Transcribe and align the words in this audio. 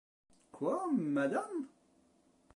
Quoi, 0.51 0.87
madame? 0.93 1.67